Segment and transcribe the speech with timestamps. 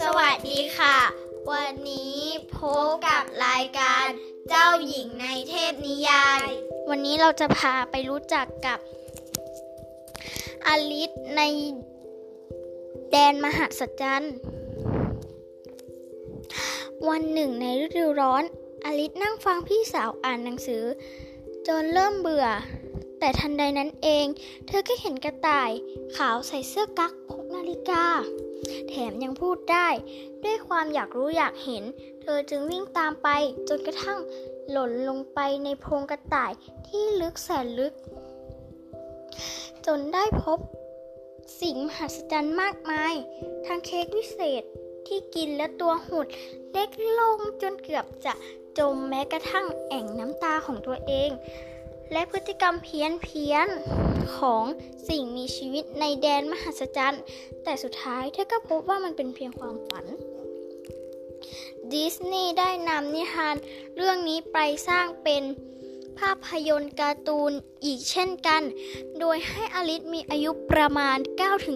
[0.00, 0.96] สวัสดีค่ะ
[1.52, 2.18] วันนี้
[2.56, 4.06] พบกับรายการ
[4.48, 6.46] เจ้าหญิงในเทพนิยาย
[6.90, 8.78] วันนี้เราจะพาไปรู้จักกับ
[10.66, 11.42] อลิสใน
[13.10, 14.34] แดนมหัศจรรย์
[17.08, 18.44] วันหนึ่งในฤดูร้อน
[18.84, 20.84] อลิสนั่งฟังพี่สาวอ่านหนังสือ
[21.66, 22.46] จนเริ่มเบื่อ
[23.18, 24.26] แต่ทันใดนั้นเอง
[24.66, 25.70] เธอก็เห็นกระต่าย
[26.16, 28.04] ขาวใส่เสื้อกั๊กพกนาฬิกา
[28.88, 29.88] แถมยังพูดได้
[30.44, 31.84] ด้วยความอยากรู้อยากเห็น
[32.22, 33.28] เธอจึงวิ่งตามไป
[33.68, 34.18] จนกระทั่ง
[34.70, 36.52] หล่นลงไปในโพรงกระต่าย
[36.86, 37.92] ที่ลึกแสนลึก
[39.86, 40.58] จนได้พบ
[41.60, 43.14] สิ่งมหัศจรรย์มากมาย
[43.66, 44.62] ทั้งเค้กวิเศษ
[45.06, 46.26] ที่กินและตัวหุด
[46.72, 48.32] เล็กลงจนเกือบจะ
[48.78, 51.30] จมแม้กระทั่งแอ่งน้ำตาของตัวเอง
[52.12, 53.68] และพฤติกรรมเพี้ยนเพี้ยน
[54.38, 54.64] ของ
[55.08, 57.22] สิ่งมีชีวิตในแดนมหัศจรรย์
[57.64, 60.06] แต่สุดท้ายเธอก็พบว่ามันเป็นเพียงความฝัน
[61.92, 63.54] ดิสนีย์ได้นำนิทาน
[63.96, 65.42] เรื่องนี้ไปสร้างเป็น
[66.18, 67.52] ภาพยนตร์การ์ตูน
[67.84, 68.62] อีกเช่นกัน
[69.20, 71.18] โดยให้อลิซมีอายุประมาณ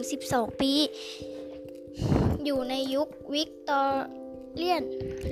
[0.01, 0.73] 9-12 ปี
[2.45, 3.83] อยู่ในยุควิกตอ
[4.57, 4.83] เรียน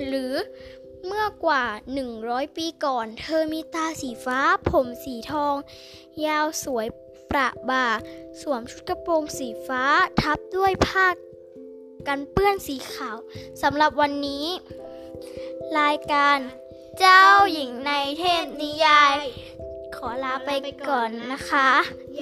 [0.07, 0.33] หรือ
[1.05, 1.65] เมื่อกว่า
[2.09, 5.55] 100 ปีก่อน เธอมีตาสีฟ้า ผมสีทอง
[6.25, 6.87] ยาวสวย
[7.31, 7.87] ประบ่า
[8.41, 9.83] สวมชุดกระโปรงสีฟ้า
[10.21, 11.07] ทับด้วยผ้า
[12.07, 13.17] กันเปื้อนสีขาว
[13.61, 14.45] สำหรับวันนี้
[15.79, 16.37] รายการ
[16.99, 19.15] เจ้าหญิงในเทพนิยาย
[19.95, 20.49] ขอลาไป
[20.89, 21.69] ก่อนนะคะ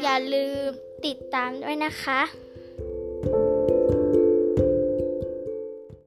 [0.02, 0.70] อย่าลืม
[1.06, 2.22] ติดตามด้วยนะคะ